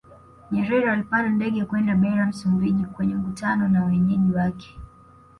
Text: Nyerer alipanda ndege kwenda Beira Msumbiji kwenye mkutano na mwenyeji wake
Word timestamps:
Nyerer 0.51 0.89
alipanda 0.89 1.29
ndege 1.29 1.65
kwenda 1.65 1.95
Beira 1.95 2.25
Msumbiji 2.25 2.85
kwenye 2.85 3.15
mkutano 3.15 3.67
na 3.67 3.81
mwenyeji 3.85 4.31
wake 4.31 4.79